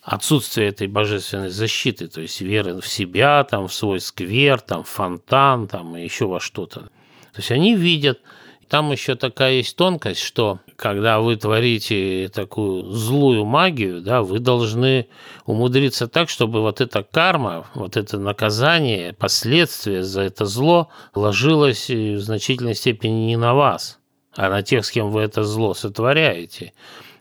[0.03, 5.68] отсутствие этой божественной защиты, то есть веры в себя, там, в свой сквер, там, фонтан,
[5.68, 6.81] там, и еще во что-то.
[6.81, 8.21] То есть они видят,
[8.68, 15.09] там еще такая есть тонкость, что когда вы творите такую злую магию, да, вы должны
[15.46, 22.18] умудриться так, чтобы вот эта карма, вот это наказание, последствия за это зло ложилось в
[22.18, 23.98] значительной степени не на вас,
[24.35, 26.72] а на тех, с кем вы это зло сотворяете.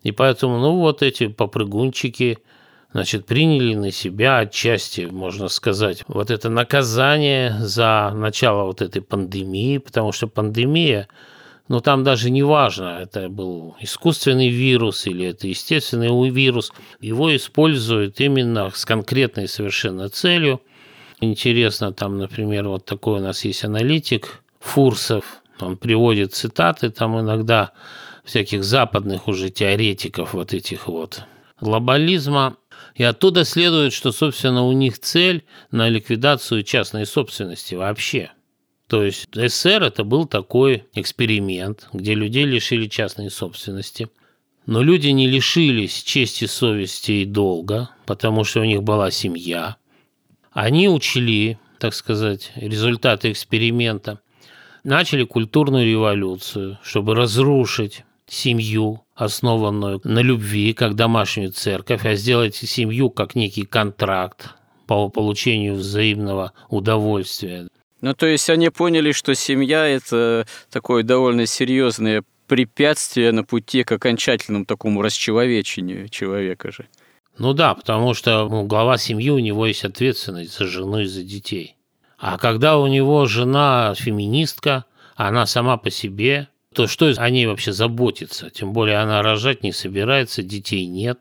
[0.04, 2.40] И поэтому, ну, вот эти попрыгунчики,
[2.94, 9.78] значит, приняли на себя отчасти, можно сказать, вот это наказание за начало вот этой пандемии,
[9.78, 11.08] потому что пандемия
[11.72, 16.74] но там даже не важно, это был искусственный вирус или это естественный вирус.
[17.00, 20.62] Его используют именно с конкретной совершенно целью.
[21.22, 25.24] Интересно, там, например, вот такой у нас есть аналитик Фурсов,
[25.62, 27.72] он приводит цитаты там иногда
[28.26, 31.24] всяких западных уже теоретиков вот этих вот
[31.62, 32.58] глобализма.
[32.96, 38.32] И оттуда следует, что, собственно, у них цель на ликвидацию частной собственности вообще–
[38.92, 44.10] то есть СССР это был такой эксперимент, где людей лишили частной собственности.
[44.66, 49.78] Но люди не лишились чести, совести и долга, потому что у них была семья.
[50.52, 54.20] Они учли, так сказать, результаты эксперимента,
[54.84, 63.10] начали культурную революцию, чтобы разрушить семью, основанную на любви, как домашнюю церковь, а сделать семью
[63.10, 64.56] как некий контракт
[64.88, 67.68] по получению взаимного удовольствия.
[68.00, 73.92] Ну, то есть они поняли, что семья– это такое довольно серьезное препятствие на пути к
[73.92, 76.88] окончательному такому расчеловечению человека же.
[77.38, 81.24] Ну да, потому что ну, глава семьи, у него есть ответственность за жену и за
[81.24, 81.76] детей.
[82.18, 87.74] А когда у него жена феминистка, она сама по себе, то что о ней вообще
[87.74, 88.50] заботиться?
[88.50, 91.20] Тем более она рожать не собирается, детей нет.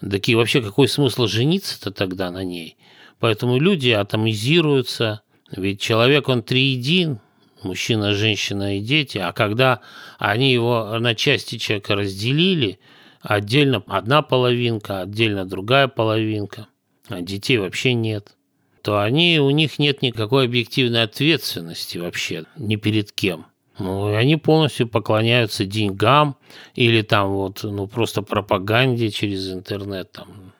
[0.00, 2.76] Так и вообще какой смысл жениться-то тогда на ней?
[3.18, 5.22] Поэтому люди атомизируются,
[5.52, 7.20] ведь человек, он триедин,
[7.62, 9.80] мужчина, женщина и дети, а когда
[10.18, 12.80] они его на части человека разделили,
[13.20, 16.68] отдельно одна половинка, отдельно другая половинка,
[17.08, 18.36] а детей вообще нет,
[18.82, 23.49] то они, у них нет никакой объективной ответственности вообще ни перед кем.
[23.80, 26.36] Ну, и они полностью поклоняются деньгам
[26.74, 30.52] или там вот, ну, просто пропаганде через интернет, там,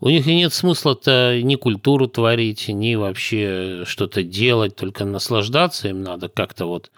[0.00, 6.02] у них и нет смысла-то ни культуру творить, ни вообще что-то делать, только наслаждаться им
[6.02, 6.90] надо как-то вот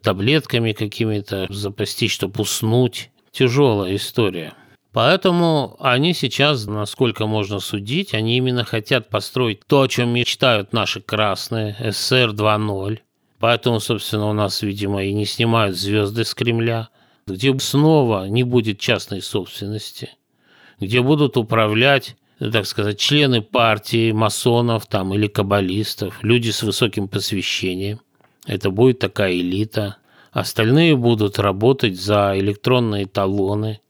[0.00, 3.10] таблетками какими-то запастись, чтобы уснуть.
[3.32, 4.54] Тяжелая история.
[4.92, 11.00] Поэтому они сейчас, насколько можно судить, они именно хотят построить то, о чем мечтают наши
[11.00, 12.98] красные, СССР 2.0.
[13.42, 16.90] Поэтому, собственно, у нас, видимо, и не снимают звезды с Кремля,
[17.26, 20.10] где снова не будет частной собственности,
[20.78, 28.00] где будут управлять так сказать, члены партии, масонов там или каббалистов, люди с высоким посвящением.
[28.46, 29.96] Это будет такая элита.
[30.30, 33.80] Остальные будут работать за электронные талоны,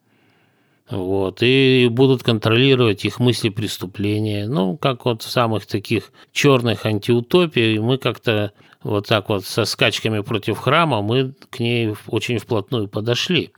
[0.91, 4.47] вот, и будут контролировать их мысли преступления.
[4.47, 10.21] Ну, как вот в самых таких черных антиутопиях мы как-то вот так вот со скачками
[10.21, 13.53] против храма, мы к ней очень вплотную подошли.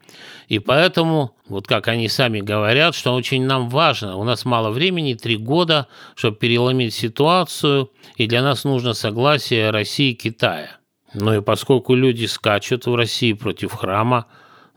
[0.48, 5.14] И поэтому, вот как они сами говорят, что очень нам важно, у нас мало времени,
[5.14, 10.78] три года, чтобы переломить ситуацию, и для нас нужно согласие России и Китая.
[11.14, 14.26] Ну и поскольку люди скачут в России против храма,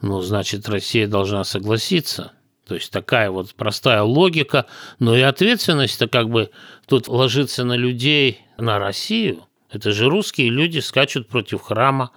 [0.02, 2.34] ну, значит, Россия должна согласиться.
[2.68, 4.66] То есть такая вот простая логика,
[5.00, 6.52] но и ответственность-то как бы
[6.88, 9.47] тут ложится на людей, на Россию.
[9.72, 12.12] Это же русские люди скачут против храма.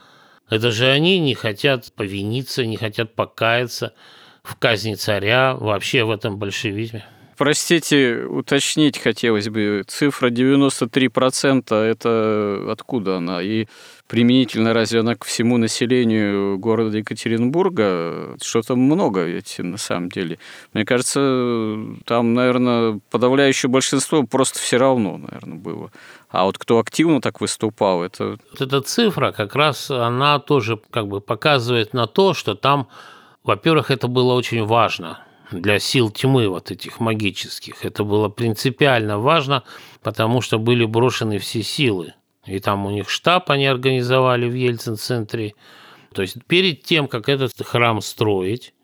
[0.48, 3.94] Это же они не хотят повиниться, не хотят покаяться
[4.42, 7.04] в казни царя, вообще в этом большевизме.
[7.40, 9.82] Простите, уточнить хотелось бы.
[9.86, 13.40] Цифра 93% это откуда она?
[13.40, 13.66] И
[14.08, 18.36] применительно разве она к всему населению города Екатеринбурга?
[18.42, 20.38] Что-то много ведь на самом деле.
[20.74, 25.90] Мне кажется, там, наверное, подавляющее большинство просто все равно, наверное, было.
[26.30, 28.38] А вот кто активно так выступал, это...
[28.50, 32.88] Вот эта цифра как раз, она тоже как бы показывает на то, что там,
[33.42, 37.84] во-первых, это было очень важно– для сил тьмы вот этих магических.
[37.84, 39.64] Это было принципиально важно,
[40.02, 42.14] потому что были брошены все силы.
[42.46, 45.54] И там у них штаб они организовали в Ельцин-центре.
[46.12, 48.74] То есть перед тем, как этот храм строить,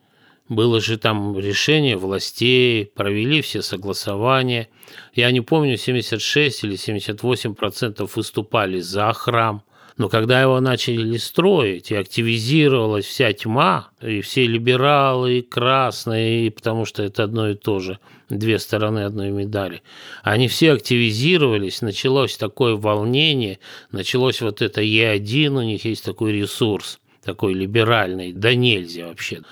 [0.49, 4.69] было же там решение властей, провели все согласования.
[5.15, 9.63] Я не помню, 76 или 78 процентов выступали за храм–
[9.97, 16.51] но когда его начали строить, и активизировалась вся тьма, и все либералы, и красные, и
[16.51, 19.83] потому что это одно и то же, две стороны одной медали,
[20.23, 23.59] они все активизировались, началось такое волнение,
[23.91, 29.43] началось вот это Е1, у них есть такой ресурс, такой либеральный, да нельзя вообще.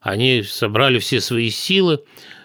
[0.00, 2.00] Они собрали все свои силы,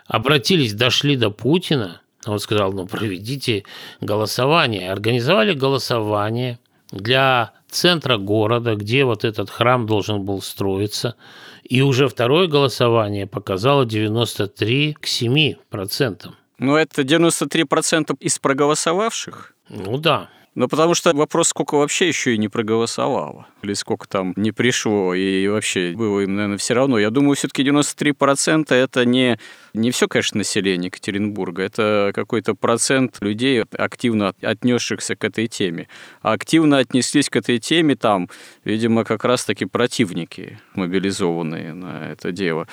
[0.08, 3.66] обратились, дошли до Путина, он сказал, ну, проведите
[4.00, 4.92] голосование.
[4.92, 6.58] Организовали голосование,
[6.94, 11.16] для центра города, где вот этот храм должен был строиться.
[11.64, 16.36] И уже второе голосование показало 93 к 7 процентам.
[16.60, 19.56] Ну, это 93 процента из проголосовавших?
[19.70, 20.30] Ну да.
[20.56, 25.16] Ну, потому что вопрос, сколько вообще еще и не проголосовало, или сколько там не пришло,
[25.16, 27.00] и вообще было им, наверное, все равно.
[27.00, 29.40] Я думаю, все-таки 93% это не,
[29.74, 35.88] не все, конечно, население Екатеринбурга, это какой-то процент людей, активно отнесшихся к этой теме.
[36.22, 38.30] А активно отнеслись к этой теме там,
[38.64, 42.68] видимо, как раз-таки противники, мобилизованные на это дело.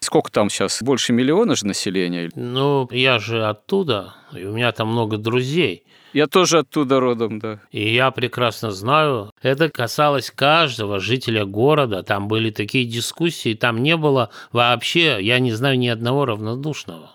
[0.00, 0.82] Сколько там сейчас?
[0.82, 2.28] Больше миллиона же населения?
[2.34, 5.84] Ну, я же оттуда, и у меня там много друзей.
[6.12, 7.60] Я тоже оттуда родом, да.
[7.70, 12.02] И я прекрасно знаю, это касалось каждого жителя города.
[12.02, 17.12] Там были такие дискуссии, там не было вообще, я не знаю ни одного равнодушного.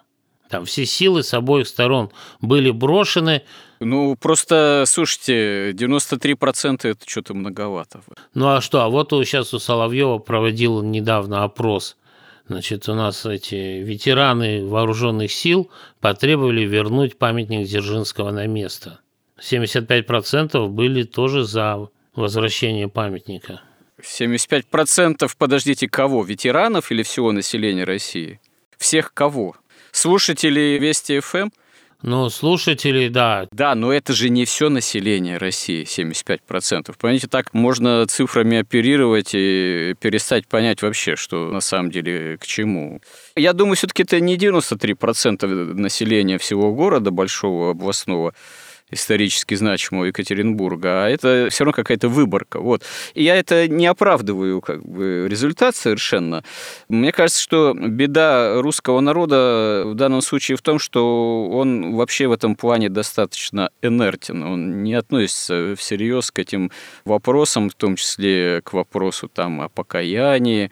[0.49, 2.09] Там все силы с обоих сторон
[2.41, 3.43] были брошены.
[3.79, 8.01] Ну, просто, слушайте, 93% это что-то многовато.
[8.33, 8.81] Ну, а что?
[8.81, 11.97] А вот сейчас у Соловьева проводил недавно опрос–
[12.47, 15.69] Значит, у нас эти ветераны вооруженных сил
[15.99, 18.99] потребовали вернуть памятник Дзержинского на место.
[19.39, 23.61] 75% были тоже за возвращение памятника.
[24.01, 26.23] 75% подождите, кого?
[26.23, 28.39] Ветеранов или всего населения России?
[28.77, 29.55] Всех кого?
[29.91, 31.49] Слушатели Вести ФМ?
[32.03, 33.47] Ну, слушатели, да.
[33.51, 36.95] Да, но это же не все население России, 75%.
[36.97, 43.01] Понимаете, так можно цифрами оперировать и перестать понять вообще, что на самом деле к чему.
[43.35, 48.35] Я думаю, все-таки это не 93% населения всего города, большого областного,
[48.89, 52.59] исторически значимого Екатеринбурга, а это все равно какая-то выборка.
[52.59, 52.83] Вот.
[53.13, 56.43] И я это не оправдываю как бы, результат совершенно.
[56.87, 62.31] Мне кажется, что беда русского народа в данном случае в том, что он вообще в
[62.31, 64.43] этом плане достаточно инертен.
[64.43, 66.71] Он не относится всерьез к этим
[67.03, 70.71] вопросам, в том числе к вопросу там, о покаянии,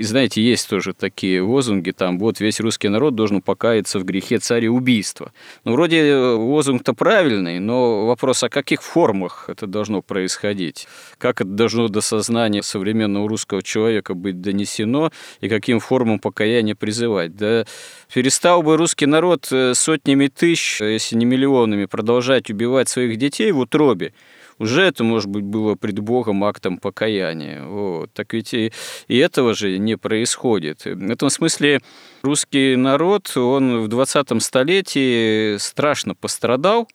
[0.00, 4.38] и знаете, есть тоже такие лозунги, там, вот весь русский народ должен покаяться в грехе
[4.38, 5.30] цареубийства.
[5.64, 10.88] Ну, вроде э, лозунг-то правильный, но вопрос, о каких формах это должно происходить?
[11.18, 17.36] Как это должно до сознания современного русского человека быть донесено и каким формам покаяния призывать?
[17.36, 17.66] Да
[18.14, 23.58] перестал бы русский народ э, сотнями тысяч, если не миллионами, продолжать убивать своих детей в
[23.58, 24.14] утробе,
[24.60, 27.64] уже это, может быть, было пред Богом актом покаяния.
[27.64, 28.12] Вот.
[28.12, 28.72] Так ведь и,
[29.08, 30.84] и этого же не происходит.
[30.84, 31.80] В этом смысле
[32.22, 36.88] русский народ, он в 20 столетии страшно пострадал,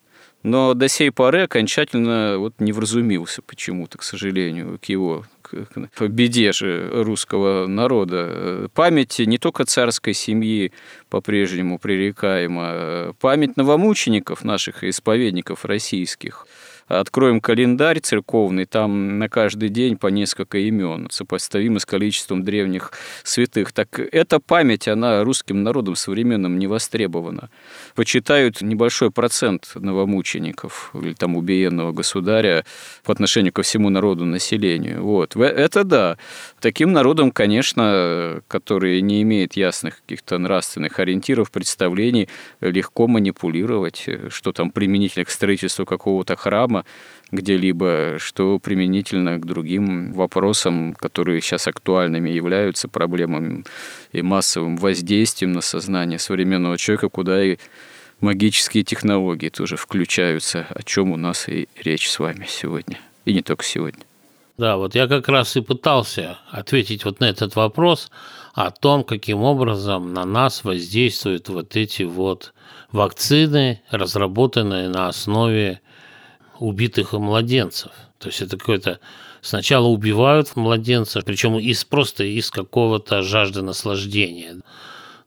[0.43, 6.51] но до сей поры окончательно вот не вразумился почему-то, к сожалению, к его к беде
[6.51, 8.69] же русского народа.
[8.75, 10.71] Память не только царской семьи
[11.09, 16.45] по-прежнему пререкаема, память новомучеников наших исповедников российских–
[16.87, 22.91] откроем календарь церковный, там на каждый день по несколько имен, сопоставимо с количеством древних
[23.23, 23.71] святых.
[23.71, 27.49] Так эта память, она русским народом современным не востребована.
[27.95, 32.65] Почитают небольшой процент новомучеников или там убиенного государя
[33.03, 35.03] по отношению ко всему народу, населению.
[35.03, 35.35] Вот.
[35.35, 36.17] Это да.
[36.59, 42.29] Таким народом, конечно, который не имеет ясных каких-то нравственных ориентиров, представлений,
[42.61, 46.74] легко манипулировать, что там применительно к строительству какого-то храма
[47.31, 53.63] где-либо, что применительно к другим вопросам, которые сейчас актуальными являются, проблемами
[54.11, 57.57] и массовым воздействием на сознание современного человека, куда и
[58.21, 62.99] магические технологии тоже включаются, о чем у нас и речь с вами сегодня.
[63.25, 64.03] И не только сегодня.
[64.57, 68.09] Да, вот я как раз и пытался ответить вот на этот вопрос
[68.53, 72.53] о том, каким образом на нас воздействуют вот эти вот
[72.91, 75.81] вакцины, разработанные на основе
[76.59, 77.91] убитых младенцев.
[78.19, 78.99] То есть это какое-то
[79.41, 84.57] сначала убивают младенцев, причем из просто из какого-то жажды наслаждения,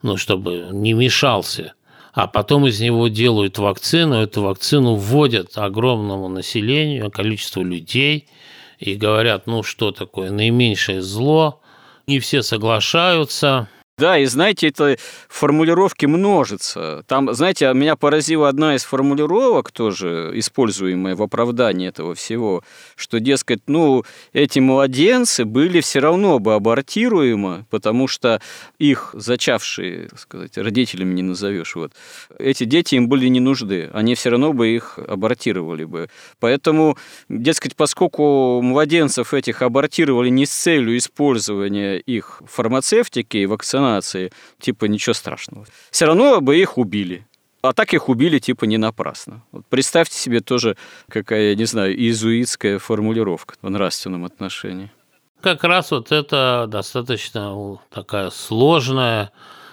[0.03, 1.75] ну, чтобы не мешался.
[2.13, 8.27] А потом из него делают вакцину, эту вакцину вводят огромному населению, количеству людей–
[8.79, 11.61] и говорят, ну что такое наименьшее зло,
[12.07, 13.69] не все соглашаются,
[13.99, 14.97] да, и знаете, это
[15.29, 17.03] формулировки множатся.
[17.09, 22.63] Там, знаете, меня поразила одна из формулировок тоже, используемая в оправдании этого всего,
[22.95, 28.41] что, дескать, ну, эти младенцы были все равно бы абортируемы, потому что
[28.79, 31.93] их зачавшие, так сказать, родителями не назовешь, вот,
[32.39, 36.09] эти дети им были не нужны, они все равно бы их абортировали бы.
[36.39, 36.97] Поэтому,
[37.29, 44.31] дескать, поскольку младенцев этих абортировали не с целью использования их фармацевтики и вакцинации, нации,
[44.61, 45.67] типа ничего страшного.
[45.91, 47.27] Все равно бы их убили.
[47.61, 49.43] А так их убили типа не напрасно.
[49.53, 50.77] Вот представьте себе тоже,
[51.09, 54.91] какая, не знаю, иезуитская формулировка в нравственном отношении.
[55.41, 59.31] Как раз вот это достаточно такая сложная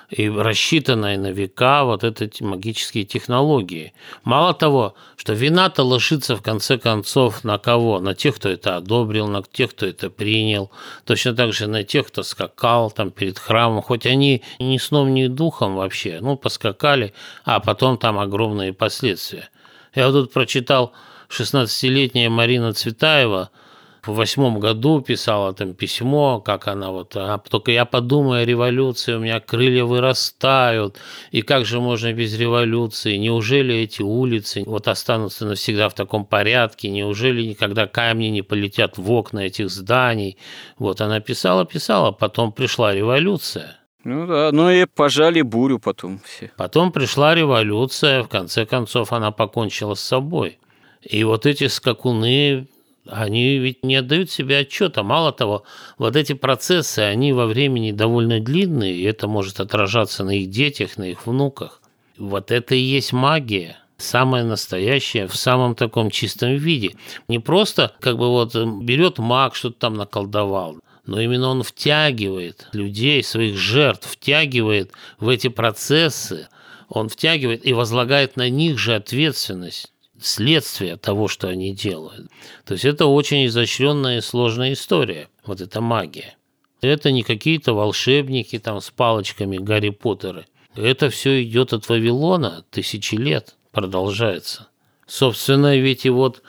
[0.09, 3.93] и рассчитанная на века вот эти магические технологии.
[4.23, 7.99] Мало того, что вина-то ложится в конце концов на кого?
[7.99, 10.71] На тех, кто это одобрил, на тех, кто это принял,
[11.05, 15.27] точно так же на тех, кто скакал там перед храмом, хоть они ни сном, ни
[15.27, 19.49] духом вообще, ну, поскакали, а потом там огромные последствия.
[19.93, 20.93] Я вот тут прочитал
[21.29, 23.49] 16-летняя Марина Цветаева–
[24.07, 29.13] в восьмом году писала там письмо, как она вот, а, только я подумаю о революции,
[29.13, 30.97] у меня крылья вырастают,
[31.31, 36.89] и как же можно без революции, неужели эти улицы вот останутся навсегда в таком порядке,
[36.89, 40.37] неужели никогда камни не полетят в окна этих зданий,
[40.77, 46.51] вот она писала, писала, потом пришла революция, ну да, ну и пожали бурю потом все.
[46.57, 50.59] Потом пришла революция, в конце концов она покончила с собой.
[51.01, 52.67] И вот эти скакуны
[53.07, 55.03] они ведь не отдают себе отчета.
[55.03, 55.63] Мало того,
[55.97, 60.97] вот эти процессы, они во времени довольно длинные, и это может отражаться на их детях,
[60.97, 61.81] на их внуках.
[62.17, 66.95] Вот это и есть магия самое настоящее в самом таком чистом виде.
[67.27, 73.23] Не просто как бы вот берет маг, что-то там наколдовал, но именно он втягивает людей,
[73.23, 76.47] своих жертв, втягивает в эти процессы,
[76.89, 82.29] он втягивает и возлагает на них же ответственность следствие того, что они делают.
[82.65, 86.35] То есть это очень изощренная и сложная история, вот эта магия.
[86.81, 90.45] Это не какие-то волшебники там с палочками Гарри Поттеры.
[90.75, 94.67] Это все идет от Вавилона тысячи лет, продолжается.
[95.07, 96.41] Собственно, ведь и вот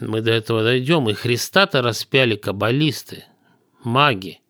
[0.00, 3.24] мы до этого дойдем, и Христа-то распяли каббалисты,
[3.82, 4.40] маги.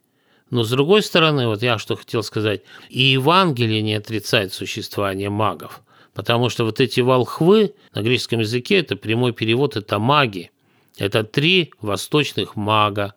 [0.50, 5.82] Но с другой стороны, вот я что хотел сказать, и Евангелие не отрицает существование магов–
[6.18, 10.50] Потому что вот эти волхвы на греческом языке, это прямой перевод, это маги.
[10.96, 13.14] Это три восточных мага.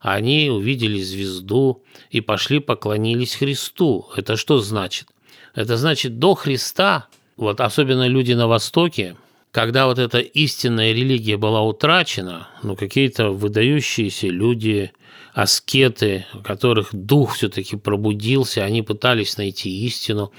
[0.00, 4.06] Они увидели звезду и пошли поклонились Христу.
[4.18, 5.08] Это что значит?
[5.54, 7.06] Это значит, до Христа,
[7.38, 9.16] вот особенно люди на Востоке,
[9.50, 14.92] когда вот эта истинная религия была утрачена, ну, какие-то выдающиеся люди,
[15.32, 20.32] аскеты, у которых дух все-таки пробудился, они пытались найти истину,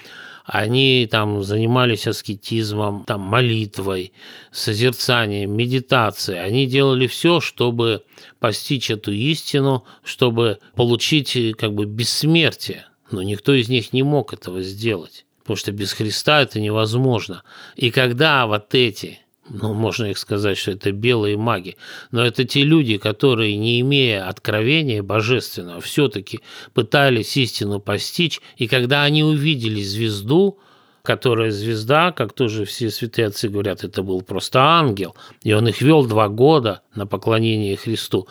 [0.46, 4.12] они там занимались аскетизмом, там, молитвой,
[4.52, 6.44] созерцанием, медитацией.
[6.44, 8.04] Они делали все, чтобы
[8.40, 12.86] постичь эту истину, чтобы получить как бы бессмертие.
[13.12, 17.44] Но никто из них не мог этого сделать, потому что без Христа это невозможно.
[17.76, 19.20] И когда вот эти
[19.50, 21.76] ну, можно их сказать, что это белые маги,
[22.12, 26.40] но это те люди, которые, не имея откровения божественного, все-таки
[26.74, 30.60] пытались истину постичь, и когда они увидели звезду,
[31.04, 35.82] которая звезда, как тоже все святые отцы говорят, это был просто ангел, и он их
[35.82, 38.28] вел два года на поклонение Христу.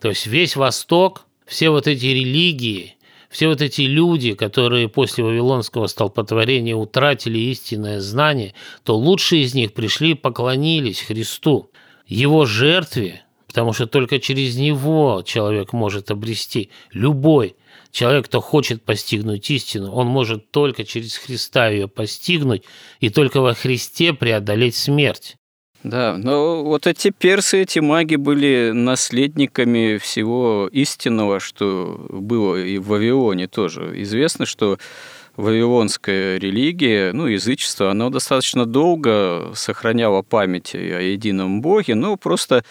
[0.00, 2.96] То есть весь Восток, все вот эти религии,
[3.30, 9.72] все вот эти люди, которые после Вавилонского столпотворения утратили истинное знание, то лучшие из них
[9.72, 11.70] пришли и поклонились Христу,
[12.06, 17.54] Его жертве, потому что только через Него человек может обрести любой
[17.90, 22.62] Человек, кто хочет постигнуть истину, он может только через Христа ее постигнуть
[23.00, 25.36] и только во Христе преодолеть смерть.
[25.82, 32.88] Да, но вот эти персы, эти маги были наследниками всего истинного, что было и в
[32.88, 33.92] Вавилоне тоже.
[34.02, 34.78] Известно, что
[35.36, 42.62] вавилонская религия, ну, язычество, оно достаточно долго сохраняло память о едином Боге, но просто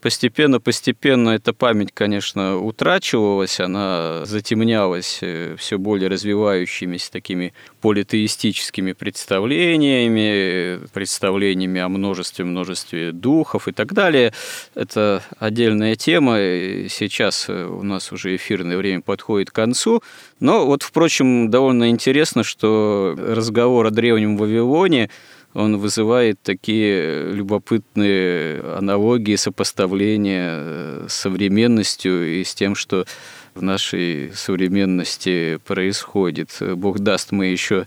[0.00, 11.80] Постепенно-постепенно эта память, конечно, утрачивалась, она затемнялась э, все более развивающимися такими политеистическими представлениями, представлениями
[11.80, 14.32] о множестве-множестве духов и так далее.
[14.76, 16.36] Это отдельная тема,
[16.88, 20.04] сейчас э, у нас уже эфирное время подходит к концу,
[20.38, 25.10] но вот, впрочем, довольно интересно, что разговор о Древнем Вавилоне
[25.54, 33.06] он вызывает такие любопытные аналогии, сопоставления э, с современностью и с тем, что
[33.54, 36.56] в нашей современности происходит.
[36.60, 37.86] Бог даст, мы еще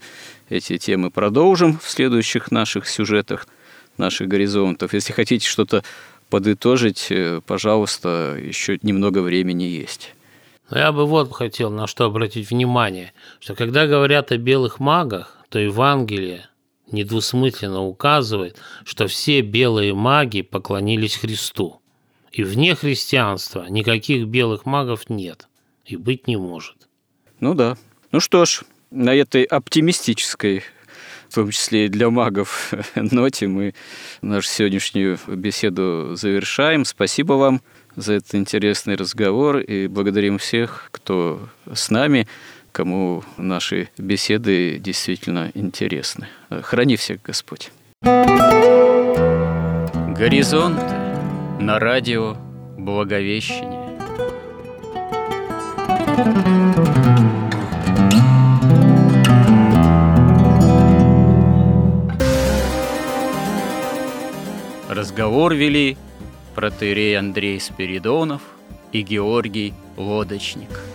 [0.49, 3.47] эти темы продолжим в следующих наших сюжетах,
[3.97, 4.93] наших горизонтов.
[4.93, 5.84] Если хотите что-то
[6.30, 10.14] подытожить, э, пожалуйста, еще немного времени есть.
[10.72, 15.59] Я бы вот хотел на что обратить внимание, что когда говорят о белых магах, то
[15.59, 16.47] Евангелие
[16.93, 21.81] недвусмысленно указывает, что все белые маги поклонились Христу.
[22.31, 25.47] И вне христианства никаких белых магов нет
[25.85, 26.87] и быть не может.
[27.39, 27.77] Ну да.
[28.11, 30.63] Ну что ж, на этой оптимистической,
[31.29, 33.73] в том числе и для магов, ноте мы
[34.21, 36.85] нашу сегодняшнюю беседу завершаем.
[36.85, 37.61] Спасибо вам
[37.95, 42.27] за этот интересный разговор и благодарим всех, кто с нами
[42.72, 46.28] кому наши беседы действительно интересны.
[46.49, 47.72] Храни всех Господь.
[50.22, 50.80] Горизонт
[51.59, 52.38] на радио
[52.78, 53.82] Благовещение.
[64.89, 65.97] Разговор вели
[66.55, 68.41] протерей Андрей Спиридонов
[68.91, 70.69] и Георгий Лодочник–